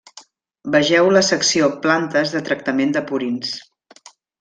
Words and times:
Vegeu 0.75 1.09
la 1.17 1.23
secció 1.29 1.69
Plantes 1.85 2.35
de 2.39 2.45
tractament 2.51 2.97
de 3.01 3.07
purins. 3.13 3.57